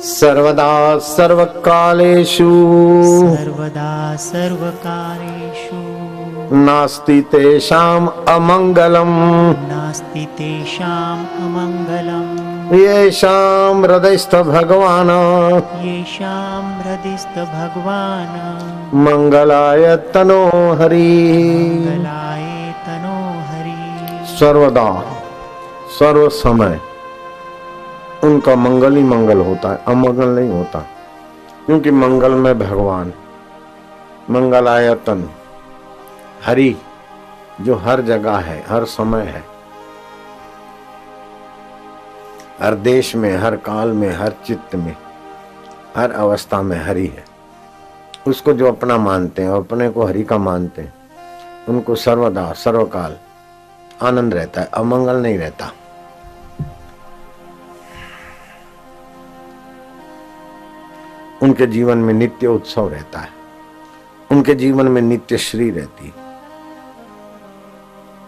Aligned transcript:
सर्वदा 0.00 0.98
सर्वकालेषु। 0.98 2.50
सर्वदा 3.36 4.16
सर्वकारेषु। 4.16 5.76
नास्ति 6.56 7.20
तेषाम् 7.20 8.08
अमङ्गलम्। 8.28 9.50
नास्ति 9.50 10.28
तेषाम् 10.38 11.26
अमङ्गलम्। 11.42 12.78
येषां 12.80 13.82
हृदयस्थ 13.82 14.34
भगवान् 14.34 15.10
येषां 15.86 16.82
हृदिस्थ 16.82 17.38
भगवान् 17.38 18.94
मङ्गलाय 18.94 19.96
तनो 19.96 20.46
हरि। 20.82 21.22
मङ्गलाय 21.78 22.74
तनो 22.86 23.40
हरि। 23.40 24.26
सर्वदा 24.26 25.02
सर्व 25.98 26.28
समय 26.28 26.80
उनका 28.24 28.54
मंगल 28.54 28.96
ही 28.96 29.02
मंगल 29.02 29.40
होता 29.40 29.72
है, 29.72 29.84
अमंगल 29.86 30.28
नहीं 30.28 30.50
होता। 30.50 30.78
क्योंकि 31.66 31.90
मंगल 31.90 32.32
में 32.32 32.58
भगवान, 32.58 33.12
मंगलायतन, 34.30 35.30
हरि, 36.44 36.76
जो 37.60 37.74
हर 37.74 38.00
जगह 38.00 38.36
है, 38.36 38.64
हर 38.68 38.84
समय 38.84 39.20
है। 39.20 39.44
हर 42.62 42.74
देश 42.74 43.16
में, 43.16 43.36
हर 43.36 43.56
काल 43.56 43.88
में, 43.88 44.12
हर 44.12 44.32
चित्त 44.46 44.74
में, 44.74 44.96
हर 45.96 46.12
अवस्था 46.12 46.62
में 46.62 46.84
हरि 46.84 47.06
है। 47.06 47.24
उसको 48.28 48.52
जो 48.52 48.68
अपना 48.68 48.96
मानते 48.96 49.42
हैं 49.42 49.50
और 49.50 49.60
अपने 49.60 49.88
को 49.88 50.04
हरि 50.04 50.22
का 50.22 50.38
मानते 50.38 50.82
हैं, 50.82 50.94
उनको 51.68 51.94
सर्वदा, 51.94 52.52
सर्वकाल 52.52 53.16
आनंद 54.02 54.34
रहता 54.34 54.60
है, 54.60 54.68
अमंगल 54.74 55.16
नहीं 55.16 55.38
रहता। 55.38 55.72
उनके 61.42 61.66
जीवन 61.66 61.98
में 61.98 62.14
नित्य 62.14 62.46
उत्सव 62.46 62.88
रहता 62.88 63.20
है। 63.20 63.28
उनके 64.30 64.54
जीवन 64.54 64.88
में 64.88 65.02
नित्य 65.02 65.38
श्री 65.38 65.70
रहती 65.70 66.06
है। 66.06 66.12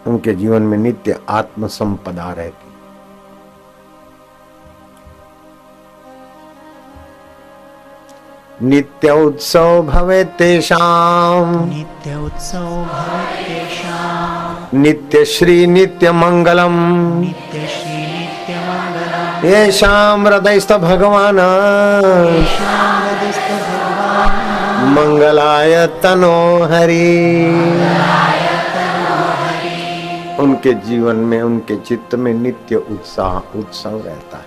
उनके 0.07 0.33
जीवन 0.33 0.61
में 0.61 0.77
नित्य 0.77 1.19
आत्म 1.29 1.67
संपदा 1.67 2.31
रहती 2.31 2.71
नित्य 8.65 9.11
उत्सव 9.11 9.81
भवे 9.81 10.23
तेषाम 10.23 11.69
नित्य 11.69 12.15
उत्सव 12.15 12.59
भवत्येषां 12.59 14.79
नित्य 14.79 15.25
श्री 15.25 15.67
नित्य 15.67 16.11
मंगलम। 16.11 16.73
नित्य 17.19 17.67
श्री 17.67 17.90
हृदयस्थ 20.27 20.73
भगवान। 20.73 21.35
मंगलाय 24.85 25.87
तनो 25.87 26.63
हरि। 26.63 27.45
उनके 30.39 30.73
जीवन 30.73 31.15
में, 31.15 31.41
उनके 31.41 31.75
चित्त 31.75 32.15
में 32.15 32.33
नित्य 32.33 32.75
उत्साह, 32.75 33.57
उत्सव 33.57 34.01
रहता 34.05 34.37
है। 34.37 34.45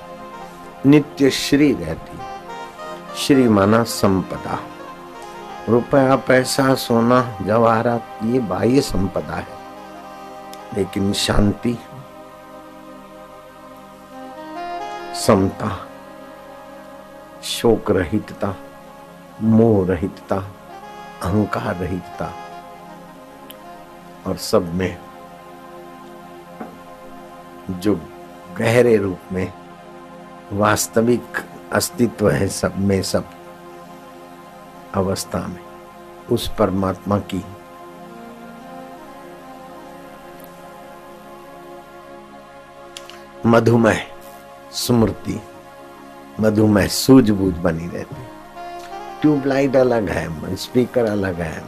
नित्य 0.87 1.31
श्री 1.31 1.73
रहती 1.73 2.19
श्री 3.27 3.49
माना 3.49 3.83
संपदा। 3.83 4.59
रुपया, 5.69 6.17
पैसा, 6.17 6.75
सोना, 6.75 7.39
जवाहरात, 7.47 8.03
ये 8.25 8.39
बाह्य 8.39 8.81
संपदा 8.81 9.35
है। 9.35 9.65
लेकिन 10.77 11.13
शांति 11.13 11.79
समता 15.27 15.87
शोक 17.43 17.91
रहितता 17.91 18.57
मोह 19.43 19.87
रहितता 19.87 20.37
अहंकार 21.23 21.77
रहितता 21.77 22.35
और 24.27 24.37
सब 24.37 24.75
में 24.75 24.99
जो 27.71 28.01
गहरे 28.59 28.97
रूप 28.97 29.19
में 29.33 29.53
वास्तविक 30.53 31.27
अस्तित्व 31.73 32.31
है 32.31 32.49
सब 32.49 32.79
में 32.79 33.03
सब 33.03 33.25
अवस्था 34.95 35.47
में, 35.47 35.65
उस 36.33 36.55
परमात्मा 36.59 37.19
की 37.19 37.45
मधुमय 43.47 44.14
स्मृति 44.75 45.41
मधुमेह 46.41 46.87
सूझबूझ 46.89 47.55
बनी 47.55 47.87
रहती। 47.89 48.23
ट्यूबलाइट 49.21 49.77
अलग 49.77 50.09
है, 50.09 50.57
स्पीकर 50.57 51.05
अलग 51.05 51.41
है, 51.41 51.63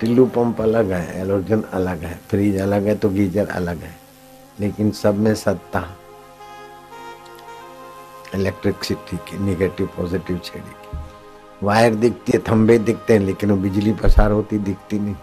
टिल्लू 0.00 0.26
पंप 0.26 0.60
अलग 0.60 0.90
है, 0.90 1.20
एलोजन 1.20 1.62
अलग 1.72 2.02
है, 2.02 2.18
फ्रिज 2.28 2.60
अलग 2.60 2.86
है 2.86 2.94
तो 2.94 3.08
गीजर 3.10 3.48
अलग 3.50 3.78
है, 3.78 3.94
लेकिन 4.60 4.90
सब 4.92 5.18
में 5.18 5.34
सत्ता, 5.34 5.84
इलेक्ट्रिसिटी 8.34 9.16
की 9.28 9.38
निगेटिव 9.44 9.86
पॉजिटिव 9.96 10.40
छेड़ेगी 10.44 10.98
वायर 11.62 11.94
दिखती 11.94 12.32
है, 12.32 12.38
थंबे 12.48 12.78
दिखते 12.78 13.12
हैं, 13.12 13.20
लेकिन 13.20 13.50
वो 13.50 13.56
बिजली 13.56 13.92
पसार 13.94 14.30
होती, 14.30 14.58
दिखती 14.58 14.98
नहीं। 14.98 15.14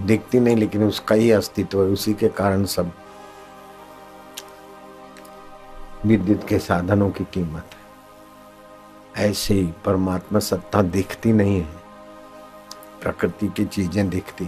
दिखती 0.00 0.40
नहीं, 0.40 0.56
लेकिन 0.56 0.82
उसका 0.84 1.14
ही 1.14 1.30
अस्तित्व 1.30 1.82
है, 1.82 1.88
उसी 1.88 2.14
के 2.14 2.28
कारण 2.30 2.64
सब 2.66 2.90
विद्युत 6.06 6.48
के 6.48 6.58
साधनों 6.58 7.10
की 7.10 7.24
कीमत 7.24 7.64
है। 7.64 7.84
ऐसे 9.30 9.54
ही 9.54 9.72
परमात्मा 9.84 10.38
सत्ता 10.38 10.82
दिखती 10.82 11.32
नहीं 11.32 11.60
है। 11.60 11.68
प्रकृति 13.02 13.48
की 13.48 13.64
चीज़ें 13.64 14.08
दिखती 14.08 14.44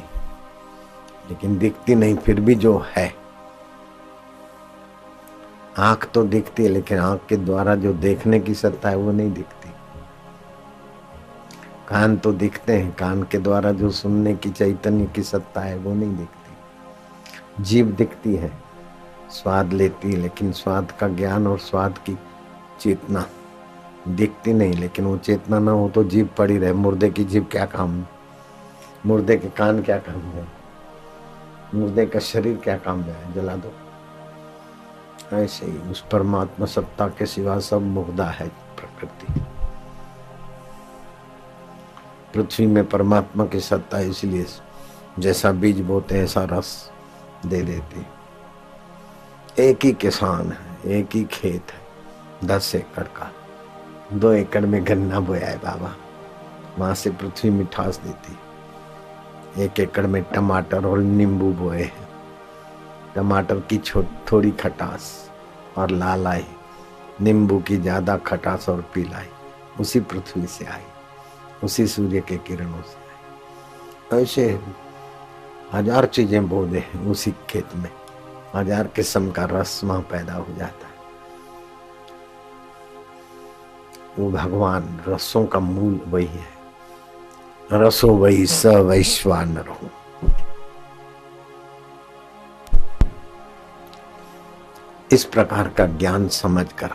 लेकिन 1.28 1.58
दिखती 1.58 1.94
नहीं, 1.94 2.16
फिर 2.16 2.40
भी 2.40 2.54
जो 2.54 2.84
है। 2.96 3.14
आँख 5.78 6.10
तो 6.14 6.24
दिखती 6.24 6.62
है, 6.62 6.68
लेकिन 6.68 6.98
आँख 6.98 7.20
के 7.28 7.36
द्वारा 7.36 7.74
जो 7.74 7.92
देखने 7.92 8.40
की 8.40 8.54
सत्ता 8.54 8.88
है, 8.88 8.96
वो 8.96 9.12
नहीं 9.12 9.32
दिखती। 9.32 9.70
कान 11.88 12.16
तो 12.16 12.32
दिखते 12.32 12.72
हैं, 12.72 12.92
कान 12.92 13.22
के 13.22 13.38
द्वारा 13.38 13.72
जो 13.72 13.90
सुनने 13.90 14.34
की 14.34 14.50
चैतन्य 14.50 15.06
की 15.06 15.22
सत्ता 15.22 15.60
है, 15.60 15.76
वो 15.76 15.94
नहीं 15.94 16.16
दिखती। 16.16 17.62
जीव 17.62 17.86
दिखती 17.86 18.34
है। 18.34 18.65
स्वाद 19.30 19.72
लेती 19.72 20.12
है, 20.12 20.16
लेकिन 20.16 20.52
स्वाद 20.52 20.90
का 20.90 21.08
ज्ञान 21.08 21.46
और 21.46 21.58
स्वाद 21.58 21.98
की 21.98 22.18
चेतना 22.80 23.26
दिखती 24.08 24.52
नहीं, 24.52 24.74
लेकिन 24.74 25.04
वो 25.04 25.16
चेतना 25.16 25.58
ना 25.58 25.72
हो 25.72 25.88
तो 25.88 26.04
जीव 26.04 26.28
पड़ी 26.38 26.58
रहे। 26.58 26.72
मुर्दे 26.72 27.10
की 27.10 27.24
जीव 27.24 27.44
क्या 27.44 27.66
काम 27.66 28.04
मुर्दे 29.06 29.36
के 29.36 29.48
कान 29.48 29.82
क्या 29.82 29.98
काम 29.98 30.20
है? 30.20 30.46
मुर्दे 31.74 32.06
का 32.06 32.18
शरीर 32.18 32.56
क्या 32.56 32.76
काम 32.76 33.02
है? 33.02 33.34
जला 33.34 33.56
दो। 33.56 33.72
ऐसे 35.36 35.66
ही 35.66 35.78
उस 35.90 36.04
परमात्मा 36.12 36.66
सत्ता 36.66 37.08
के 37.08 37.26
सिवा 37.26 37.58
सब 37.58 37.82
मुग्धा 37.82 38.24
है 38.24 38.48
प्रकृति। 38.48 39.40
पृथ्वी 42.34 42.66
में 42.66 42.84
परमात्मा 42.88 43.46
की 43.46 43.60
सत्ता 43.60 43.98
इसलिए 44.00 44.46
जैसा 45.18 45.52
बीज 45.52 45.80
बोते 45.80 46.20
ऐसा 46.20 46.44
रस 46.44 46.90
दे 47.46 47.62
देती 47.62 48.06
एक 49.60 49.84
ही 49.84 49.92
किसान 49.92 50.50
है, 50.52 50.98
एक 50.98 51.14
ही 51.14 51.22
खेत 51.24 51.70
है, 51.72 52.48
दस 52.48 52.74
एकड़ 52.74 53.02
का। 53.18 53.30
दो 54.12 54.32
एकड़ 54.32 54.64
में 54.66 54.84
गन्ना 54.86 55.20
बोया 55.20 55.46
है 55.48 55.56
बाबा। 55.58 55.94
वहाँ 56.78 56.94
से 56.94 57.10
पृथ्वी 57.10 57.50
मिठास 57.50 57.98
देती 57.98 59.64
एक 59.64 59.80
एकड़ 59.80 60.06
में 60.06 60.22
टमाटर 60.34 60.86
और 60.86 60.98
नींबू 60.98 61.52
बोए 61.54 61.82
हैं। 61.82 62.08
टमाटर 63.14 63.60
की 63.70 63.78
थोड़ी 64.32 64.50
खटास 64.52 65.10
और 65.78 65.90
लाल 65.90 66.26
आई। 66.26 66.44
नींबू 67.20 67.58
की 67.58 67.76
ज़्यादा 67.76 68.16
खटास 68.26 68.68
और 68.68 68.80
पीलाई 68.94 69.28
उसी 69.80 70.00
पृथ्वी 70.02 70.46
से 70.46 70.64
आई। 70.66 70.82
उसी 71.64 71.86
सूर्य 71.86 72.20
के 72.20 72.36
किरणों 72.38 72.82
से 72.82 74.16
आई। 74.16 74.22
ऐसे 74.22 74.58
हज़ार 75.72 76.06
चीज़ें 76.06 76.48
बो 76.48 76.66
दे 76.66 76.84
उसी 77.06 77.34
खेत 77.50 77.76
में। 77.76 77.90
हज़ार 78.56 78.86
किस्म 78.86 79.30
का 79.30 79.44
रस 79.44 79.80
वहाँ 79.84 80.00
पैदा 80.10 80.34
हो 80.34 80.54
जाता 80.58 80.86
है। 80.86 80.94
वो 84.18 84.30
भगवान 84.30 85.00
रसों 85.08 85.44
का 85.46 85.60
मूल 85.60 86.00
वही 86.06 86.26
है। 86.26 86.54
रसो 87.72 88.08
वही 88.14 88.46
स 88.46 88.66
वैश्वान 88.66 89.56
रहो 89.58 89.90
इस 95.10 95.24
प्रकार 95.24 95.68
का 95.68 95.86
ज्ञान 95.86 96.28
समझकर, 96.28 96.90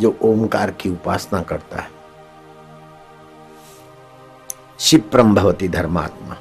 जो 0.00 0.16
ओमकार 0.22 0.70
की 0.70 0.90
उपासना 0.90 1.42
करता 1.42 1.80
है 1.80 1.90
क्षिप्रम 4.78 5.34
भवती 5.34 5.68
धर्मात्मा। 5.68 6.36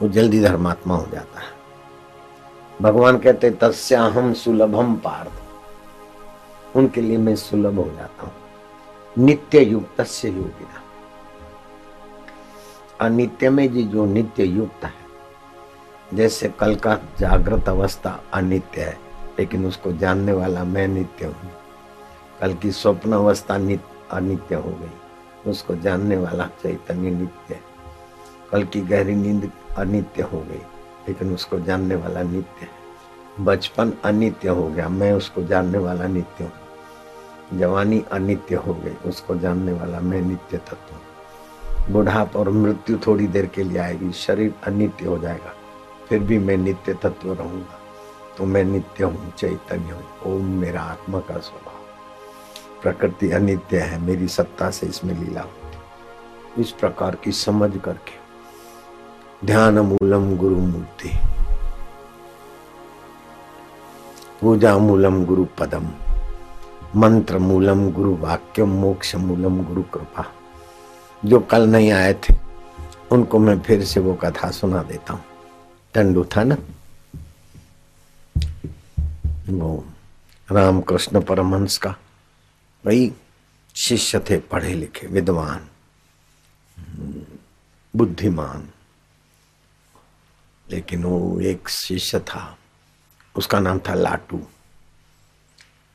वो 0.00 0.08
जल्दी 0.08 0.40
धर्मात्मा 0.40 0.94
हो 0.94 1.06
जाता 1.12 1.40
है। 1.40 1.56
भगवान 2.82 3.18
कहते 3.18 3.50
तस्याहम 3.50 4.32
सुलभम 4.34 4.94
पार्थ। 4.96 6.76
उनके 6.76 7.00
लिए 7.00 7.16
मैं 7.18 7.34
सुलभ 7.36 7.78
हो 7.78 7.90
जाता 7.96 8.26
हूँ। 8.26 9.24
नित्य 9.24 9.60
युक्त 9.60 10.02
से 10.02 10.28
योगिना 10.28 10.82
अनित्य 13.00 13.50
में 13.50 13.72
जी 13.72 13.82
जो 13.84 14.04
नित्य 14.06 14.44
युक्त 14.44 14.84
है, 14.84 14.92
जैसे 16.14 16.48
कल 16.48 16.74
का 16.74 16.94
जागृत 17.18 17.68
अवस्था 17.68 18.20
अनित्य 18.34 18.82
है, 18.82 18.98
लेकिन 19.38 19.66
उसको 19.66 19.92
जानने 19.92 20.32
वाला 20.32 20.64
मैं 20.64 20.86
नित्य 20.88 21.26
हूँ। 21.26 21.50
कल 22.40 22.54
की 22.54 22.72
स्वप्न 22.72 23.12
अवस्था 23.12 23.54
अनित्य 24.10 24.54
हो 24.54 24.70
गई। 24.70 25.50
उसको 25.50 25.74
जानने 25.76 26.16
वाला 26.16 26.46
चैतन्य 26.62 27.10
नित्य 27.10 27.54
है। 27.54 27.60
कल 28.50 28.64
की 28.64 28.80
गहरी 28.80 29.14
नींद 29.14 29.50
अनित्य 29.78 30.22
हो 30.22 30.38
गई, 30.40 30.62
लेकिन 31.08 31.34
उसको 31.34 31.58
जानने 31.60 31.94
वाला 31.94 32.22
नित्य 32.22 32.62
है। 32.62 33.44
बचपन 33.44 33.92
अनित्य 34.04 34.48
हो 34.48 34.68
गया, 34.68 34.88
मैं 34.88 35.12
उसको 35.12 35.42
जानने 35.42 35.78
वाला 35.78 36.06
नित्य 36.06 36.44
हूँ। 36.44 37.58
जवानी 37.58 38.02
अनित्य 38.12 38.54
हो 38.56 38.74
गई, 38.74 38.94
उसको 39.06 39.36
जानने 39.36 39.72
वाला 39.72 40.00
मैं 40.00 40.20
नित्य 40.22 40.58
तत्व 40.58 40.94
हूँ। 40.94 41.92
बुढ़ाप 41.92 42.36
और 42.36 42.50
मृत्यु 42.50 42.98
थोड़ी 43.06 43.26
देर 43.26 43.46
के 43.46 43.62
लिए 43.62 43.78
आएगी, 43.78 44.12
शरीर 44.12 44.54
अनित्य 44.66 45.06
हो 45.06 45.18
जाएगा, 45.18 45.54
फिर 46.08 46.18
भी 46.18 46.38
मैं 46.38 46.56
नित्य 46.56 46.94
तत्व 46.94 47.32
रहूँगा। 47.32 47.78
तो 48.38 48.44
मैं 48.44 48.64
नित्य 48.64 49.04
हूँ, 49.04 49.32
चैतन्य 49.32 49.92
हूँ, 49.92 50.04
ओम 50.26 50.50
मेरा 50.60 50.82
आत्मा 50.82 51.20
का 51.20 51.38
स्वभाव। 51.38 52.82
प्रकृति 52.82 53.30
अनित्य 53.30 53.78
है, 53.78 54.00
मेरी 54.00 54.28
सत्ता 54.28 54.70
से 54.70 54.86
इसमें 54.86 55.14
लीला 55.14 55.40
होती 55.40 55.56
इस 56.56 56.70
प्रकार 56.72 57.14
की 57.14 57.32
समझ 57.32 57.70
करके 57.84 58.17
ध्यान 59.44 59.78
मूलम 59.78 60.36
गुरु 60.36 60.56
मूर्ति। 60.56 61.12
पूजा 64.40 64.78
मूलम 64.78 65.24
गुरु 65.24 65.44
पदम। 65.44 65.90
मंत्र 66.96 67.38
मूलम 67.38 67.90
गुरु 67.90 68.16
वाक्य 68.16 68.64
मोक्ष 68.64 69.14
मूलम 69.14 69.64
गुरु 69.64 69.82
कृपा। 69.82 70.32
जो 71.24 71.40
कल 71.40 71.68
नहीं 71.68 71.92
आए 71.92 72.14
थे, 72.14 72.34
उनको 73.12 73.38
मैं 73.38 73.60
फिर 73.60 73.84
से 73.84 74.00
वो 74.00 74.14
कथा 74.14 74.50
सुना 74.50 74.82
देता 74.82 75.12
हूँ। 75.12 75.24
टंडू 75.94 76.24
था 76.24 76.44
ना? 76.44 76.56
वो 79.50 79.84
रामकृष्ण 80.52 81.20
परमहंस 81.20 81.78
का 81.78 81.96
वही 82.86 83.12
शिष्य 83.74 84.18
थे, 84.18 84.38
पढ़े 84.38 84.74
लिखे, 84.74 85.06
विद्वान, 85.06 85.60
बुद्धिमान। 87.96 88.68
लेकिन 90.70 91.04
वो 91.04 91.40
एक 91.40 91.68
शिष्य 91.68 92.18
था। 92.20 92.56
उसका 93.36 93.60
नाम 93.60 93.78
था 93.78 93.94
लाटू। 93.94 94.40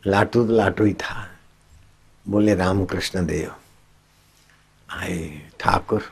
लाटू 0.04 0.46
तो 0.48 0.54
लाटू 0.54 0.86
ही 0.86 0.94
था। 0.94 1.28
बोले 2.26 2.56
रामकृष्ण 2.56 3.26
देव 3.26 3.52
आए 4.90 5.42
ठाकुर, 5.60 6.04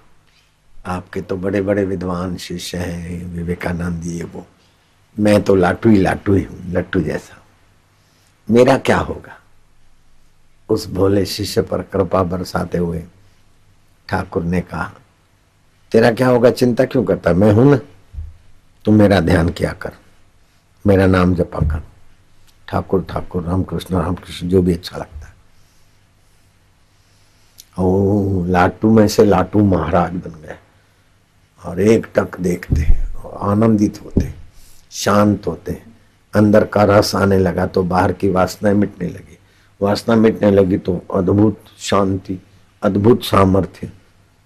आपके 0.85 1.21
तो 1.21 1.37
बड़े 1.37 1.61
बड़े 1.61 1.85
विद्वान 1.85 2.37
शिष्य 2.37 2.77
हैं, 2.77 3.25
विवेकानंद 3.25 4.05
ये 4.05 4.23
वो। 4.23 4.45
मैं 5.19 5.41
तो 5.43 5.55
लाटू 5.55 5.89
ही 5.89 5.97
लाटू 5.97 6.33
ही 6.33 6.43
हूँ, 6.43 6.59
लट्टू 6.71 7.01
जैसा। 7.01 7.37
मेरा 8.49 8.77
क्या 8.77 8.97
होगा? 8.97 9.37
उस 10.69 10.87
भोले 10.89 11.25
शिष्य 11.25 11.61
पर 11.61 11.81
कृपा 11.81 12.23
बरसाते 12.23 12.77
हुए 12.77 13.03
ठाकुर 14.09 14.43
ने 14.43 14.61
कहा, 14.61 14.91
तेरा 15.91 16.11
क्या 16.11 16.27
होगा? 16.27 16.51
चिंता 16.51 16.85
क्यों 16.85 17.03
करता? 17.03 17.33
मैं 17.33 17.51
हूँ 17.51 17.71
ना। 17.71 17.79
तू 18.85 18.91
मेरा 18.91 19.19
ध्यान 19.19 19.49
किया 19.49 19.71
कर। 19.73 19.91
मेरा 20.85 21.05
नाम 21.05 21.33
जपा 21.35 21.59
कर। 21.69 21.81
ठाकुर 22.67 23.05
ठाकुर, 23.09 23.43
रामकृष्ण 23.43 23.95
रामकृष्ण, 23.95 24.47
जो 24.47 24.61
भी 24.61 24.73
अच्छा 24.73 24.97
लगता 24.97 25.17
है। 25.17 25.33
ओ 27.79 28.45
लाटू 28.45 28.91
में 28.91 29.07
से 29.07 29.25
लाटू 29.25 29.63
महाराज 29.65 30.11
बन 30.13 30.41
गए। 30.41 30.57
और 31.65 31.79
एक 31.81 32.07
टक 32.15 32.39
देखते 32.39 32.85
आनंदित 33.41 33.99
होते 34.05 34.33
शांत 34.91 35.47
होते 35.47 35.81
अंदर 36.33 36.65
का 36.65 36.83
रस 36.83 37.15
आने 37.15 37.37
लगा 37.39 37.65
तो 37.65 37.83
बाहर 37.83 38.11
की 38.13 38.29
वासनाएँ 38.29 38.75
मिटने 38.75 39.07
लगी। 39.07 39.37
वासना 39.81 40.15
मिटने 40.15 40.51
लगी 40.51 40.77
तो 40.77 41.01
अद्भुत 41.13 41.57
शांति, 41.79 42.37
अद्भुत 42.83 43.23
सामर्थ्य। 43.23 43.91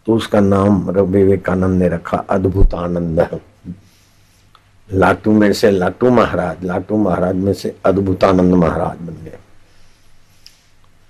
तो 0.08 0.16
उसका 0.16 0.40
नाम 0.40 0.90
विवेकानंद 0.92 1.80
ने 1.80 1.90
रखा 1.90 2.18
अद्भुत 2.18 2.74
आनंद। 2.74 3.40
लाटू 4.90 5.32
में 5.32 5.52
से 5.54 5.72
लाटू 5.72 6.10
महाराज 6.10 6.64
लाटू 6.64 6.98
महाराज 6.98 7.36
में 7.36 7.54
से 7.54 7.76
अद्भुतानंद 7.86 8.54
महाराज 8.54 8.98
बन 8.98 9.24
गए। 9.24 9.38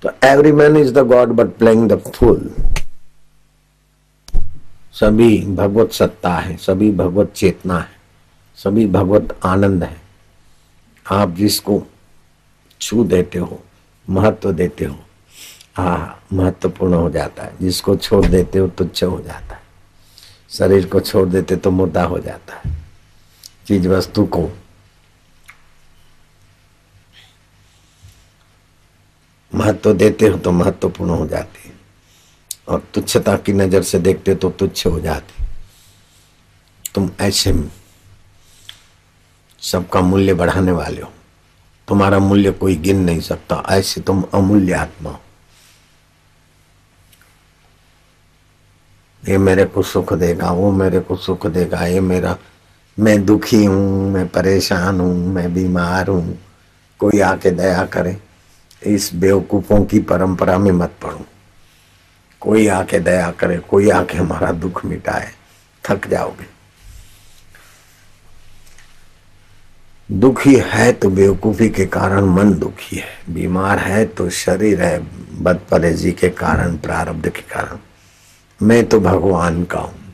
तो 0.04 0.12
every 0.24 0.51
man 0.51 0.77
is 0.77 0.94
the 0.94 1.00
god 1.07 1.30
but 1.30 1.48
playing 1.57 1.89
the 1.92 1.98
full 2.07 2.50
सभी 4.94 5.39
भगवत 5.45 5.92
सत्ता 5.92 6.33
है, 6.33 6.56
सभी 6.57 6.92
भगवत 6.92 7.31
चेतना 7.36 7.80
है, 7.80 7.95
सभी 8.57 8.86
भगवत 8.88 9.38
आनंद 9.45 9.83
है। 9.83 9.98
आप 11.06 11.33
जिसको 11.36 11.81
छू 12.81 13.04
देते 13.04 13.39
हो, 13.39 13.60
महत्व 14.07 14.51
देते 14.51 14.86
हो 14.86 14.95
हाँ 15.77 16.24
महत्वपूर्ण 16.33 16.94
हो 16.94 17.10
जाता 17.10 17.44
है। 17.44 17.54
जिसको 17.62 17.95
छोड़ 17.95 18.25
देते 18.25 18.60
हो 18.60 18.68
तुच्छ 18.68 19.04
हो 19.04 19.19
जाता 19.22 19.56
है। 19.56 19.62
शरीर 20.50 20.86
को 20.88 21.00
छोड़ 21.00 21.27
देते 21.30 21.56
तो 21.56 21.72
मुद्दा 21.72 22.04
हो 22.04 22.19
जाता 22.19 22.56
है। 22.56 22.74
चीज़ 23.66 23.88
वस्तु 23.88 24.26
को 24.26 24.50
महत्व 29.54 29.94
देते 29.94 30.28
हो 30.28 30.38
तो 30.38 30.52
महत्वपूर्ण 30.52 31.10
हो 31.10 31.28
जाती 31.28 31.72
और 32.68 32.84
तुच्छता 32.94 33.36
की 33.38 33.54
नज़र 33.54 33.84
से 33.84 34.00
देखते 34.00 34.36
तो 34.36 34.50
तुच्छ 34.50 34.86
हो 34.88 35.00
जाती 35.00 35.44
तुम 36.96 37.10
ऐसे 37.20 37.54
सबका 39.62 40.02
मूल्य 40.02 40.34
बढ़ाने 40.34 40.72
वाले 40.72 41.02
हो। 41.02 41.12
तुम्हारा 41.88 42.20
मूल्य 42.20 42.52
कोई 42.52 42.76
गिन 42.76 43.00
नहीं 43.00 43.20
सकता। 43.20 43.64
ऐसे 43.70 44.02
तुम 44.02 44.24
अमूल्य 44.34 44.74
आत्मा 44.74 45.10
हो। 45.10 45.20
ये 49.24 49.38
मेरे 49.38 49.66
को 49.66 49.82
सुख 49.82 50.14
देगा, 50.14 50.52
वो 50.52 50.72
मेरे 50.72 51.00
को 51.00 51.16
सुख 51.16 51.48
देगा, 51.48 51.86
ये 51.86 52.00
मेरा 52.00 52.38
मैं 53.00 53.26
दुखी 53.26 53.66
हूँ, 53.66 54.12
मैं 54.12 54.28
परेशान 54.28 55.00
हूँ, 55.00 55.28
मैं 55.28 55.54
बीमार 55.54 56.08
हूँ। 56.08 56.40
कोई 57.00 57.20
आके 57.20 57.52
दया 57.52 57.86
करे, 57.86 58.18
इस 58.86 59.12
बेवकूफों 59.16 59.86
की 59.86 60.00
परंपरा 60.00 60.58
में 60.58 60.72
मत 60.72 60.94
पड़ो। 61.04 61.25
कोई 62.42 62.68
आके 62.68 63.00
दया 63.00 63.32
करे, 63.32 63.58
कोई 63.58 63.90
आके 63.90 64.18
हमारा 64.18 64.52
दुख 64.52 64.86
मिटाए। 64.86 65.32
थक 65.84 66.08
जाओगे। 66.08 66.46
दुखी 70.12 70.56
है 70.56 70.92
तो 70.94 71.10
बेवकूफ़ी 71.10 71.70
के 71.70 71.86
कारण 71.86 72.25
मन 72.25 72.54
दुखी 72.54 72.96
है। 72.96 73.34
बीमार 73.34 73.80
है 73.80 74.06
तो 74.06 74.30
शरीर 74.30 74.82
है 74.82 75.00
बदपरेजी 75.44 76.12
के 76.12 76.30
कारण, 76.30 76.78
प्रारब्ध 76.78 77.30
के 77.30 77.42
कारण। 77.42 77.78
मैं 78.62 78.86
तो 78.86 79.00
भगवान 79.00 79.64
का 79.64 79.80
हूँ। 79.80 80.05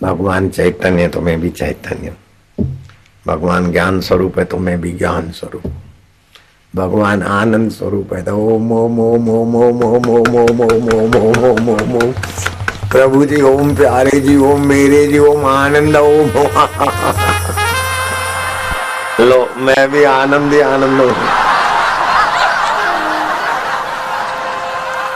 भगवान 0.00 0.48
चैतन्य 0.48 1.08
तो 1.08 1.20
मैं 1.20 1.40
भी 1.40 1.50
चैतन्य 1.52 2.14
भगवान 3.26 3.70
ज्ञान 3.72 4.00
स्वरूप 4.00 4.38
है 4.38 4.44
तो 4.44 4.58
मैं 4.58 4.80
भी 4.80 4.92
ज्ञान 4.92 5.30
स्वरूप 5.30 5.64
भगवान 6.74 7.22
आनंद 7.22 7.70
स्वरूप 7.70 8.12
है 8.14 8.22
तो 8.22 8.36
ओम 8.46 8.70
ओम 8.72 8.98
ओम 9.00 9.28
ओम 9.30 9.56
ओम 9.56 9.82
ओम 9.82 10.08
ओम 10.10 10.36
ओम 10.36 10.60
ओम 10.62 10.92
ओम 10.92 11.16
ओम 11.16 11.40
ओम 11.40 11.68
ओम 11.70 11.96
ओम 11.96 12.12
प्रभु 12.90 13.24
जी 13.24 13.40
ओम 13.42 13.74
प्यारे 13.76 14.20
जी 14.20 14.36
ओम 14.44 14.66
मेरे 14.66 15.06
जी 15.06 15.18
ओम 15.24 15.44
आनंद 15.46 15.96
ओम 15.96 16.30
लो 19.20 19.38
मैं 19.60 19.90
भी 19.90 20.04
आनंद 20.04 20.52
ही 20.52 20.60
आनंद 20.60 21.00
हूँ 21.00 21.12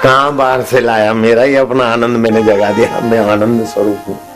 कहा 0.03 0.31
बाहर 0.33 0.63
से 0.71 0.81
लाया 0.81 1.13
मेरा 1.15 1.43
ही 1.43 1.55
अपना 1.57 1.85
आनंद 1.93 2.17
मैंने 2.19 2.43
जगा 2.45 2.71
दिया 2.73 3.01
मैं 3.03 3.27
आनंद 3.33 3.67
स्वरूप 3.67 4.09
हूँ 4.09 4.34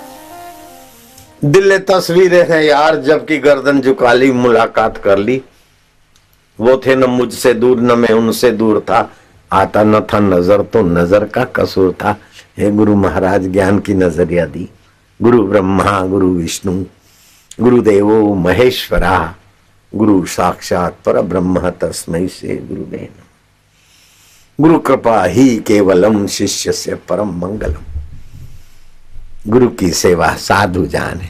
दिल 1.45 1.78
तस्वीरें 1.78 2.49
हैं 2.49 2.62
यार, 2.62 2.97
जबकि 2.97 3.38
गर्दन 3.38 3.80
झुका 3.80 4.12
ली, 4.12 4.30
मुलाकात 4.33 4.97
कर 4.99 5.18
ली। 5.18 5.42
वो 6.59 6.76
थे 6.87 6.95
न 6.97 7.04
मुझसे 7.04 7.52
दूर, 7.54 7.80
न 7.80 7.99
मैं 7.99 8.09
उनसे 8.09 8.50
दूर 8.50 8.80
था। 8.80 9.11
आता 9.50 9.83
न 9.83 10.00
था 10.00 10.18
नज़र 10.18 10.62
तो 10.62 10.83
नज़र 10.83 11.25
का 11.25 11.45
कसूर 11.57 11.92
था। 11.92 12.16
हे 12.59 12.71
गुरु 12.71 12.95
महाराज, 12.97 13.47
ज्ञान 13.49 13.78
की 13.78 13.95
नज़रिया 13.95 14.47
दी। 14.47 14.68
गुरु 15.21 15.42
ब्रह्मा, 15.47 16.00
गुरु 16.02 16.28
विष्णु, 16.28 16.85
गुरुदेवो 17.61 18.35
महेश्वरा। 18.35 19.35
गुरु 19.92 20.25
साक्षात 20.26 20.97
पर 21.07 21.21
ब्रह्म 21.21 21.71
तस्मय 21.71 22.26
से 22.28 22.57
गुरुदेव 22.68 23.23
गुरु 24.59 24.78
कृपा 24.78 25.23
ही 25.25 25.57
केवलम, 25.57 26.26
शिष्य 26.26 26.73
से 26.73 26.95
परम 27.09 27.30
मंगलम। 27.38 27.98
गुरु 29.49 29.69
की 29.69 29.90
सेवा 29.90 30.37
साधु 30.37 30.87
जाने। 30.87 31.28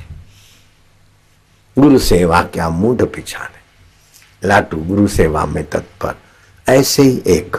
गुरु 1.78 1.98
सेवा 1.98 2.42
क्या 2.42 2.68
मूड 2.68 3.14
पिछाने। 3.14 3.58
लाटू, 4.48 4.76
गुरु 4.76 5.08
सेवा 5.08 5.46
में 5.46 5.70
तत्पर। 5.70 6.14
ऐसे 6.68 7.02
ही 7.02 7.22
एक 7.26 7.56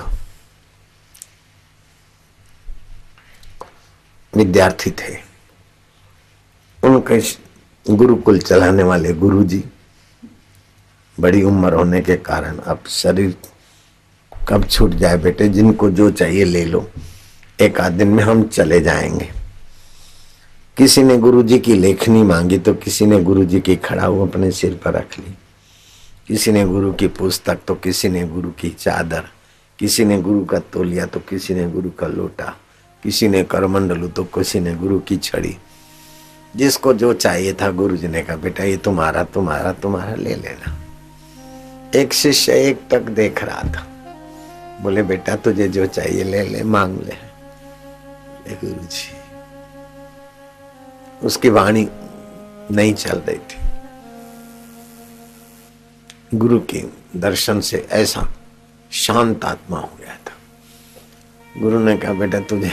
विद्यार्थी 4.35 4.91
थे। 4.91 5.17
उनके 6.83 7.21
गुरुकुल 7.93 8.39
चलाने 8.39 8.83
वाले 8.83 9.13
गुरुजी 9.13 9.63
बड़ी 11.19 11.43
उम्र 11.43 11.73
होने 11.73 12.01
के 12.01 12.17
कारण 12.17 12.57
अब 12.57 12.83
शरीर 12.89 13.37
कब 14.47 14.67
छूट 14.67 14.91
जाए 14.91 15.17
बेटे, 15.17 15.49
जिनको 15.49 15.89
जो 15.89 16.11
चाहिए 16.11 16.43
ले 16.43 16.65
लो। 16.65 16.91
एक 17.61 17.81
आध 17.81 17.91
दिन 17.91 18.07
में 18.07 18.23
हम 18.23 18.47
चले 18.47 18.79
जाएँगे। 18.79 19.38
किसी 20.79 21.03
ने 21.03 21.17
गुरुजी 21.17 21.59
की 21.59 21.73
लेखनी 21.73 22.23
मांगी 22.23 22.57
तो 22.57 22.73
किसी 22.73 23.05
ने 23.05 23.19
गुरुजी 23.19 23.59
की 23.59 23.75
खड़ाऊ 23.75 24.27
अपने 24.27 24.51
सिर 24.51 24.79
पर 24.85 24.93
रख 24.93 25.19
ली। 25.19 25.33
किसी 26.27 26.51
ने 26.51 26.65
गुरु 26.65 26.93
की 26.93 27.07
पुस्तक 27.07 27.59
तो 27.67 27.75
किसी 27.75 28.09
ने 28.09 28.23
गुरु 28.27 28.49
की 28.49 28.69
चादर। 28.69 29.23
किसी 29.79 30.05
ने 30.05 30.21
गुरु 30.21 30.45
का 30.45 30.59
तोलिया 30.59 31.05
तो 31.05 31.19
किसी 31.19 31.53
ने 31.53 31.69
गुरु 31.69 31.89
का 31.89 32.07
लोटा। 32.07 32.55
किसी 33.03 33.27
ने 33.27 33.43
करमंडलू 33.43 34.07
तो 34.07 34.23
किसी 34.23 34.59
ने 34.59 34.75
गुरु 34.75 34.99
की 34.99 35.17
छड़ी। 35.17 35.55
जिसको 36.55 36.93
जो 36.93 37.13
चाहिए 37.13 37.53
था 37.53 37.71
गुरु 37.71 37.97
जी 37.97 38.07
ने 38.07 38.21
कहा 38.21 38.35
बेटा 38.37 38.63
ये 38.63 38.77
तुम्हारा 38.77 39.23
तुम्हारा 39.23 39.73
तुम्हारा 39.73 40.15
ले 40.15 40.35
लेना। 40.35 40.77
एक 41.95 42.13
शिष्य 42.13 42.53
एक 42.53 42.89
तक 42.91 43.01
देख 43.01 43.43
रहा 43.43 43.61
था। 43.61 43.87
बोले 44.83 45.03
बेटा 45.03 45.35
तुझे 45.35 45.67
जो 45.67 45.85
चाहिए 45.85 46.23
ले 46.23 46.43
ले 46.43 46.63
मांग 46.63 46.99
ले, 46.99 47.17
ले 48.47 48.55
गुरु 48.55 48.85
जी 48.85 49.18
उसकी 51.23 51.49
वाणी 51.49 51.89
नहीं 52.71 52.93
चल 52.93 53.19
रही 53.19 53.37
थी। 53.37 53.69
गुरु 56.37 56.59
के 56.59 56.83
दर्शन 57.15 57.59
से 57.59 57.87
ऐसा 57.91 58.27
शांत 58.91 59.45
आत्मा 59.45 59.79
हो 59.79 59.89
गया 59.99 60.15
था। 60.15 60.33
गुरु 61.61 61.79
ने 61.79 61.97
कहा, 61.97 62.13
बेटा, 62.13 62.39
तुझे 62.39 62.69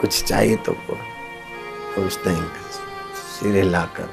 कुछ 0.00 0.24
चाहिए 0.24 0.56
तो 0.56 0.72
कुछ 0.72 2.26
नहीं 2.26 2.42
सिरे 3.40 3.62
लाकर 3.62 4.10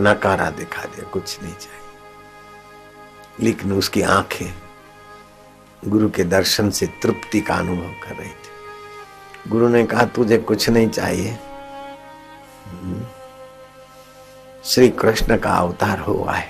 नकारा 0.00 0.50
दिखा 0.50 0.82
दिया, 0.82 1.10
कुछ 1.10 1.42
नहीं 1.42 1.54
चाहिए। 1.54 1.78
लेकिन 3.40 3.72
उसकी 3.72 4.02
आँखें 4.02 4.54
गुरु 5.84 6.10
के 6.10 6.24
दर्शन 6.24 6.70
से 6.70 6.86
तृप्ति 6.86 7.40
का 7.40 7.54
अनुभव 7.54 8.08
कर 8.08 8.16
रही 8.16 8.28
थी। 8.28 9.50
गुरु 9.50 9.68
ने 9.68 9.86
कहा, 9.86 10.04
तुझे 10.04 10.38
कुछ 10.38 10.68
नहीं 10.68 10.88
चाहिए। 10.88 11.38
श्री 14.64 14.88
कृष्ण 14.88 15.38
का 15.38 15.50
अवतार 15.50 15.98
हुआ 15.98 16.32
है। 16.32 16.48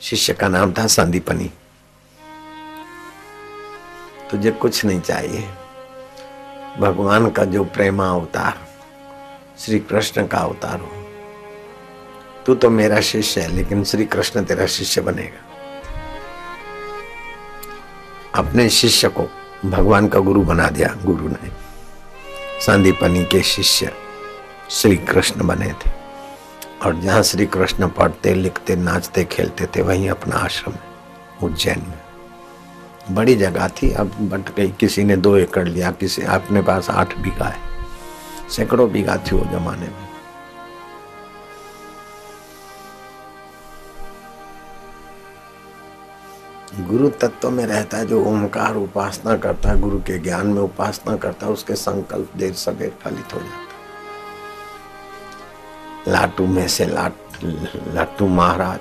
शिष्य 0.00 0.32
का 0.32 0.48
नाम 0.48 0.72
था 0.72 0.86
संदीपनी। 0.86 1.50
तुझे 4.30 4.50
कुछ 4.50 4.84
नहीं 4.84 5.00
चाहिए। 5.00 5.48
भगवान 6.78 7.30
का 7.30 7.44
जो 7.44 7.64
प्रेमा 7.64 8.10
अवतार 8.10 8.58
श्री 9.58 9.78
कृष्ण 9.78 10.26
का 10.26 10.38
अवतार 10.38 10.80
हो, 10.80 11.06
तू 12.46 12.54
तो 12.54 12.70
मेरा 12.70 13.00
शिष्य 13.00 13.40
है, 13.40 13.48
लेकिन 13.48 13.84
श्री 13.84 14.04
कृष्ण 14.04 14.44
तेरा 14.44 14.66
शिष्य 14.66 15.00
बनेगा। 15.00 15.46
अपने 18.34 18.70
शिष्य 18.70 19.08
को 19.08 19.22
भगवान 19.64 20.08
का 20.08 20.18
गुरु 20.18 20.42
बना 20.42 20.68
दिया, 20.68 20.88
गुरु 21.04 21.28
ने। 21.28 21.59
संदीपनी 22.60 23.24
के 23.24 23.42
शिष्य 23.42 23.90
श्री 24.70 24.96
कृष्ण 25.08 25.46
बने 25.46 25.68
थे 25.74 25.90
और 26.84 27.00
जहाँ 27.00 27.22
श्री 27.22 27.46
कृष्ण 27.46 27.88
पढ़ते 27.88 28.34
लिखते 28.34 28.76
नाचते 28.76 29.24
खेलते 29.24 29.66
थे 29.76 29.82
वहीं 29.82 30.08
अपना 30.10 30.36
आश्रम 30.36 30.74
उज्जैन 31.46 31.82
में 31.88 33.14
बड़ी 33.14 33.34
जगह 33.34 33.68
थी 33.82 33.90
अब 33.92 34.12
बट 34.32 34.54
गई 34.56 34.68
किसी 34.80 35.04
ने 35.04 35.16
दो 35.16 35.36
एकड़ 35.36 35.66
लिया 35.68 35.90
किसी 36.00 36.22
अपने 36.36 36.62
पास 36.62 36.90
आठ 36.90 37.16
बीघा 37.18 37.46
है 37.46 38.48
सैकड़ों 38.50 38.90
बीघा 38.92 39.16
थी 39.16 39.36
वो 39.36 39.44
जमाने 39.52 39.86
में 39.86 40.09
गुरु 46.78 47.08
तत्व 47.08 47.50
में 47.50 47.66
रहता 47.66 47.98
है, 47.98 48.06
जो 48.06 48.24
ओंकार 48.24 48.76
उपासना 48.76 49.36
करता 49.36 49.68
है, 49.68 49.80
गुरु 49.80 49.98
के 49.98 50.18
ज्ञान 50.18 50.46
में 50.46 50.60
उपासना 50.62 51.16
करता 51.16 51.46
है, 51.46 51.52
उसके 51.52 51.74
संकल्प 51.74 52.36
देर 52.36 52.52
सवेर 52.52 52.92
फलित 53.02 53.34
हो 53.34 53.40
जाता 53.40 53.68
लाटू 56.08 56.46
में 56.46 56.68
से 56.68 56.86
लाट, 56.86 57.14
लाटू 57.94 58.26
महाराज, 58.28 58.80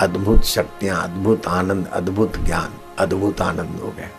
अद्भुत 0.00 0.44
शक्तियाँ, 0.44 1.02
अद्भुत 1.04 1.46
आनंद, 1.46 1.86
अद्भुत 1.86 2.36
ज्ञान, 2.36 2.78
अद्भुत 2.98 3.40
आनंद 3.40 3.80
हो 3.80 3.90
गए 3.90 4.10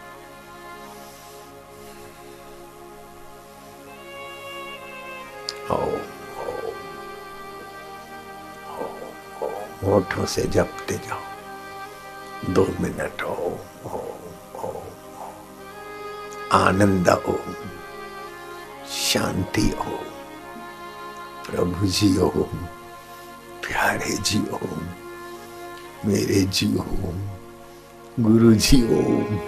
होठों 9.84 10.26
से 10.26 10.42
जपते 10.44 10.94
जाओ। 10.94 11.37
दो 12.46 12.64
मिनट 12.82 13.22
ओम 13.24 13.88
ओम 13.90 14.60
ओम 14.64 14.84
आनंद 16.54 17.10
ओम 17.10 17.54
शांति 18.90 19.64
ओम 19.80 20.06
प्रभु 21.46 21.88
जी 21.88 22.18
ओम 22.18 22.58
प्यारे 23.64 24.18
जी 24.30 24.40
ओम 24.54 24.86
मेरे 26.06 26.42
जी 26.54 26.68
ओम 26.78 27.20
गुरु 28.20 28.54
जी 28.54 28.84
ओम 28.98 29.40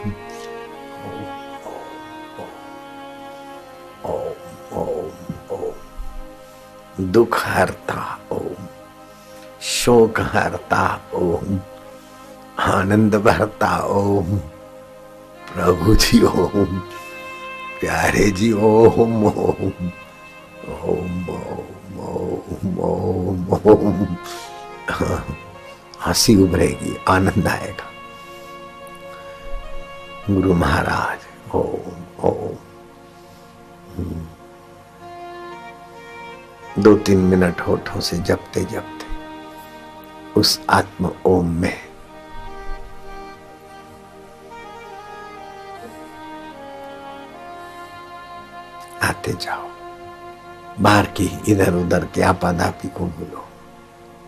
दुख 7.12 7.38
हरता 7.48 8.04
ओम 8.32 8.68
शोक 9.72 10.20
हरता 10.34 10.86
ओम 11.16 11.60
आनंद 12.60 13.16
भरता 13.16 13.78
ओम। 13.78 14.38
प्रभु 15.54 15.96
जी 15.96 16.22
ओम। 16.22 16.80
प्यारे 17.80 18.32
जी 18.32 18.52
ओम 18.52 19.26
ओम। 19.26 19.92
ओम 20.70 21.30
ओम 21.30 22.00
ओम 22.00 23.48
ओम 23.50 23.54
ओम। 23.72 24.08
हँसी 26.02 26.36
उभरेगी, 26.36 26.98
आनंद 27.08 27.48
आएगा। 27.48 27.92
गुरु 30.34 30.54
महाराज, 30.54 31.20
ओम 31.56 32.26
ओम। 32.26 32.56
दो 36.84 36.96
तीन 36.96 37.18
मिनट 37.18 37.62
होठों 37.62 38.02
से 38.02 38.18
जपते 38.18 38.64
जपते 38.64 39.08
उस 40.40 40.62
आत्म 40.70 41.12
ओम 41.26 41.50
में 41.50 41.89
आते 49.30 49.46
जाओ। 49.46 49.70
बाहर 50.80 51.06
की 51.06 51.42
इधर 51.48 51.74
उधर 51.74 52.06
की 52.06 52.22
आपाधापी 52.22 52.88
को 52.88 53.06
भूलो 53.06 53.46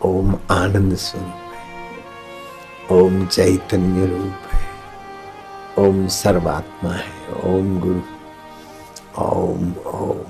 ओम 0.09 0.35
आनंद 0.51 0.95
स्वरूप 0.95 1.53
है। 1.53 2.97
ओम 2.97 3.27
चैतन्य 3.27 4.05
रूप 4.05 4.55
है। 4.55 4.69
ओम 5.79 6.07
सर्वात्मा 6.07 6.91
है। 6.91 7.27
ओम 7.43 7.79
गुरु। 7.79 8.01
ओम 9.23 9.73
ओम। 9.73 10.25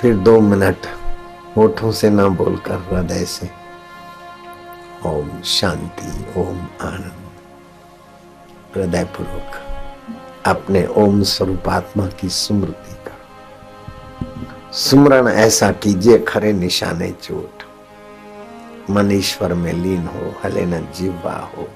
फिर 0.00 0.16
दो 0.16 0.40
मिनट 0.40 0.86
होठों 1.56 1.92
से 1.92 2.10
ना 2.10 2.28
बोलकर 2.28 2.74
हृदय 2.74 3.24
से। 3.24 3.50
ओम 5.06 5.42
शांति, 5.42 6.40
ओम 6.40 6.58
आनंद। 6.82 7.27
हृदय 8.76 9.04
पूर्वक 9.04 9.52
अपने 10.46 10.86
ओम 10.96 11.22
स्वरूप 11.22 11.68
आत्मा 11.68 12.06
की 12.20 12.28
स्मृति 12.28 12.94
का 13.06 14.72
सुमरण 14.72 15.28
ऐसा 15.28 15.70
कीजिए, 15.72 16.18
खरे 16.18 16.52
निशाने 16.52 17.10
चोट। 17.22 17.62
मनीश्वर 18.90 19.54
में 19.54 19.72
लीन 19.72 20.06
हो, 20.06 20.32
हले 20.44 20.64
न 20.66 20.80
जीवा 20.96 21.34
हो 21.56 21.68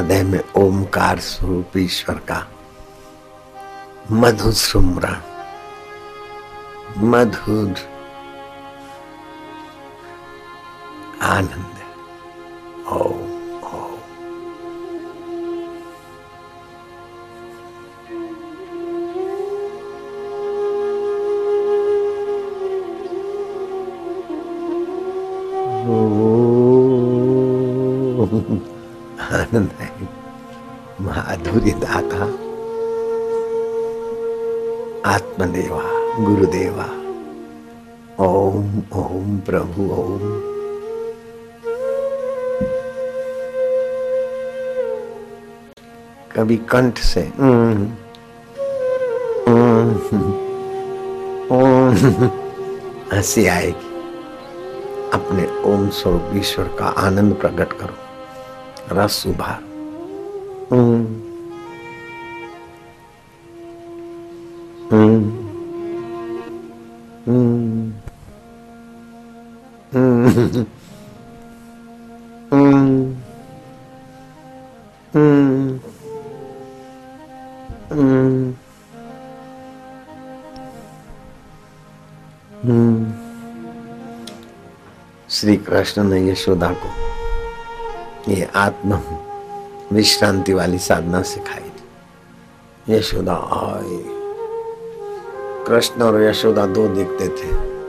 हृदय 0.00 0.22
में 0.22 0.40
ओमकार 0.56 1.18
स्वरूप 1.18 1.76
ईश्वर 1.76 2.18
का 2.28 2.38
मधुर 4.10 4.52
सुमरण 4.52 5.16
मधुर 7.10 7.74
आनंद। 11.22 11.69
प्रभु 39.50 39.82
ओम 39.82 40.18
कभी 46.36 46.56
कंठ 46.56 46.98
से 46.98 47.20
"हम्म, 47.20 47.88
हम्म, 49.48 49.90
हँसी 53.12 53.46
आएगी। 53.46 53.90
अपने 55.12 55.72
ओम 55.72 55.88
स्वरूप 55.88 56.30
ईश्वर 56.34 56.64
का 56.78 56.86
आनंद 56.86 57.34
प्रकट 57.34 57.72
करो। 57.72 57.94
रस 58.92 59.24
उभार। 59.26 59.58
श्री 70.30 70.46
कृष्ण 85.56 86.04
ने 86.04 86.30
यशोदा 86.30 86.72
को, 86.72 86.90
ये 88.32 88.44
आत्म 88.44 89.00
विश्रांति 89.92 90.52
वाली 90.52 90.78
साधना 90.78 91.22
सिखाई 91.22 91.70
थी। 91.70 92.94
यशोदा 92.94 93.34
आए। 93.34 94.04
कृष्ण 95.66 96.02
और 96.02 96.22
यशोदा 96.22 96.66
दो 96.66 96.88
दिखते 96.88 97.28
थे। 97.28 97.79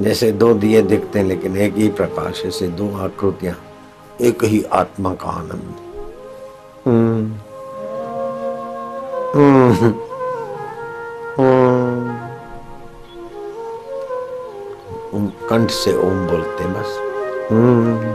जैसे 0.00 0.32
दो 0.32 0.54
दिए 0.54 0.82
दिखते 0.82 1.18
हैं 1.18 1.26
लेकिन 1.26 1.56
एक 1.56 1.74
ही 1.74 1.88
प्रकाश 1.88 2.42
ऐसे 2.46 2.68
दो 2.68 2.96
आकृतियाँ 2.98 3.54
एक 4.20 4.44
ही 4.44 4.62
आत्मा 4.62 5.14
का 5.14 5.28
आनंद। 5.28 5.74
हम्म। 6.86 7.32
हम्म। 9.34 9.94
हम्म। 15.12 15.28
कंठ 15.48 15.70
से 15.70 15.96
ओम 15.96 16.26
बोलते 16.26 16.64
हैं 16.64 16.72
बस। 16.72 16.98
हम्म। 17.52 18.14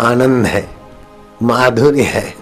आनंद 0.00 0.46
है 0.46 0.68
माधुर्य 1.42 2.02
है। 2.02 2.39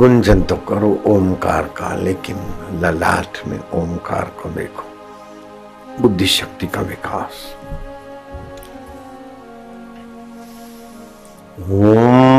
गुंजन 0.00 0.42
तो 0.42 0.56
करो 0.56 0.90
ओमकार 1.06 1.62
का, 1.62 1.94
लेकिन 1.94 2.36
ललाट 2.82 3.38
में 3.46 3.58
ओमकार 3.70 4.30
को 4.42 4.48
देखो। 4.48 4.84
बुद्धि 6.02 6.26
शक्ति 6.26 6.66
का 6.66 6.80
विकास। 6.80 7.32
ओम 11.60 12.29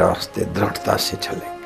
रास्ते 0.00 0.44
दृढ़ता 0.54 0.96
से 0.96 1.16
चलेंगे 1.16 1.59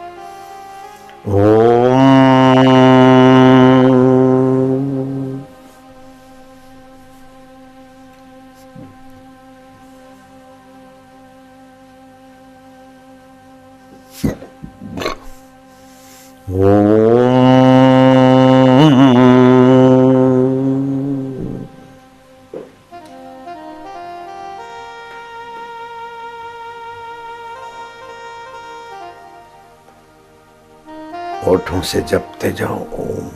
से 31.85 32.01
जपते 32.01 32.53
जाओ, 32.53 32.79
ओम 32.79 33.31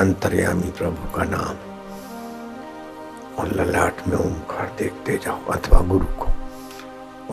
अंतर्यामी 0.00 0.70
प्रभु 0.70 1.16
का 1.16 1.24
नाम। 1.24 1.56
और 3.38 3.52
ललाट 3.52 4.08
में 4.08 4.16
ओंकार 4.16 4.76
देखते 4.78 5.16
जाओ, 5.16 5.44
अथवा 5.44 5.80
गुरु 5.80 6.06
को। 6.06 6.26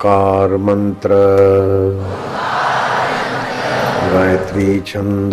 ओंकार 0.00 0.56
मंत्र। 0.56 1.08
गायत्री 4.12 4.80
छंद। 4.80 5.32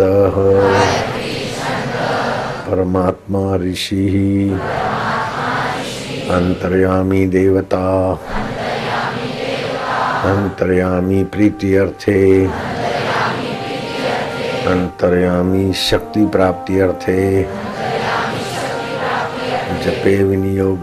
परमात्मा 2.68 3.56
ऋषि। 3.56 4.60
अंतर्यामी 6.30 7.26
देवता। 7.26 8.12
अंतर्यामी 10.24 11.24
प्रीति 11.24 11.74
अर्थे 11.74 12.44
अंतर्यामी 14.66 15.72
शक्ति 15.72 16.26
प्राप्ति 16.26 16.80
अर्थे 16.80 17.42
जपे 19.82 20.24
विनियोग। 20.24 20.80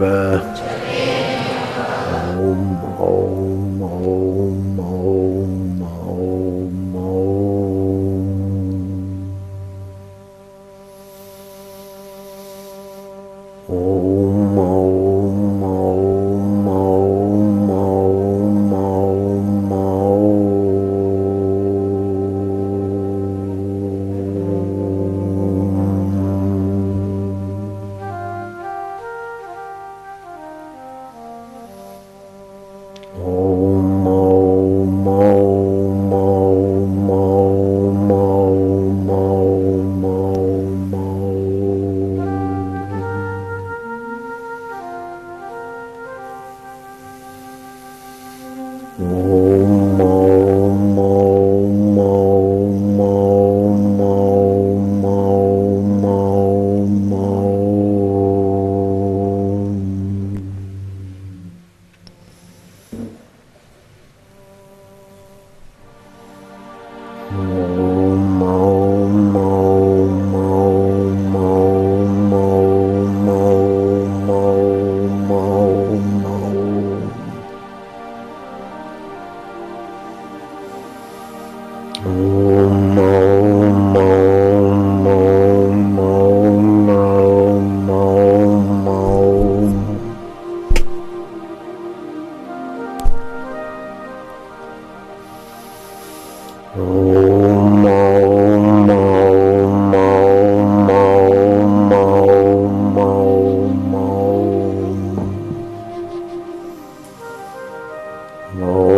Oh. 108.54 108.95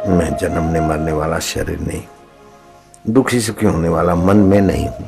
मैं 0.09 0.37
जन्मने 0.37 0.81
मरने 0.81 1.13
वाला 1.13 1.39
शरीर 1.39 1.81
नहीं 1.81 2.03
दुखी 3.11 3.41
सुखी 3.41 3.67
होने 3.67 3.89
वाला 3.89 4.15
मन 4.15 4.37
में 4.37 4.61
नहीं 4.61 4.89
हूँ। 4.89 5.07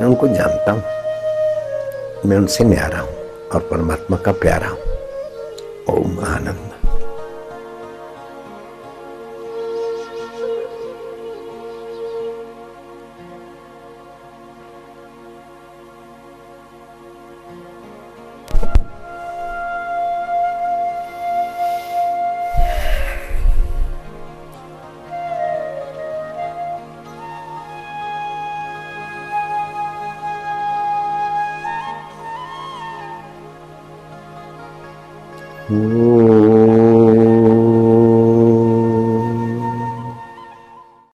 मैं 0.00 0.04
उनको 0.04 0.28
जानता 0.28 0.72
हूँ। 0.72 0.82
मैं 2.26 2.36
उनसे 2.36 2.64
न्यारा 2.64 2.98
हूँ 2.98 3.14
और 3.48 3.60
परमात्मा 3.60 4.16
का 4.16 4.32
प्यारा 4.32 4.68
हूँ। 4.68 4.78
ओम 5.94 6.24
आनंद। 6.24 6.65